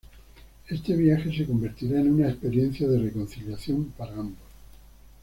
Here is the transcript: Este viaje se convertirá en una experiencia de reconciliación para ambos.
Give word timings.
Este 0.67 0.95
viaje 0.97 1.31
se 1.31 1.45
convertirá 1.45 1.99
en 1.99 2.11
una 2.15 2.27
experiencia 2.29 2.87
de 2.87 2.97
reconciliación 2.97 3.93
para 3.95 4.13
ambos. 4.13 4.41